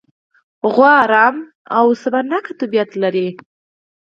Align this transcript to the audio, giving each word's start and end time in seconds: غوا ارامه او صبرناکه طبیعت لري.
غوا 0.73 0.93
ارامه 1.03 1.43
او 1.77 1.85
صبرناکه 2.01 2.51
طبیعت 2.61 2.91
لري. 3.01 3.27